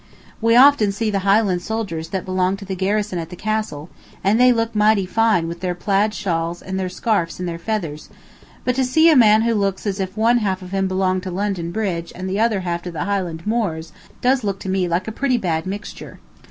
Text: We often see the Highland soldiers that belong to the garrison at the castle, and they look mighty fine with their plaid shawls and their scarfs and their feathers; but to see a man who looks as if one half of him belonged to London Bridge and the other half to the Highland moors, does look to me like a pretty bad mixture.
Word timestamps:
We 0.41 0.55
often 0.55 0.91
see 0.91 1.11
the 1.11 1.19
Highland 1.19 1.61
soldiers 1.61 2.09
that 2.09 2.25
belong 2.25 2.57
to 2.57 2.65
the 2.65 2.75
garrison 2.75 3.19
at 3.19 3.29
the 3.29 3.35
castle, 3.35 3.87
and 4.23 4.39
they 4.39 4.51
look 4.51 4.75
mighty 4.75 5.05
fine 5.05 5.47
with 5.47 5.59
their 5.59 5.75
plaid 5.75 6.15
shawls 6.15 6.59
and 6.59 6.79
their 6.79 6.89
scarfs 6.89 7.39
and 7.39 7.47
their 7.47 7.59
feathers; 7.59 8.09
but 8.65 8.73
to 8.77 8.83
see 8.83 9.11
a 9.11 9.15
man 9.15 9.43
who 9.43 9.53
looks 9.53 9.85
as 9.85 9.99
if 9.99 10.17
one 10.17 10.39
half 10.39 10.63
of 10.63 10.71
him 10.71 10.87
belonged 10.87 11.21
to 11.21 11.29
London 11.29 11.71
Bridge 11.71 12.11
and 12.15 12.27
the 12.27 12.39
other 12.39 12.61
half 12.61 12.81
to 12.81 12.89
the 12.91 13.03
Highland 13.03 13.45
moors, 13.45 13.93
does 14.21 14.43
look 14.43 14.59
to 14.61 14.69
me 14.69 14.87
like 14.87 15.07
a 15.07 15.11
pretty 15.11 15.37
bad 15.37 15.67
mixture. 15.67 16.19